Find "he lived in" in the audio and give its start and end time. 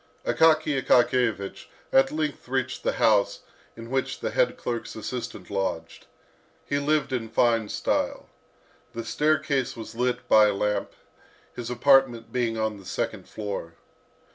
6.65-7.29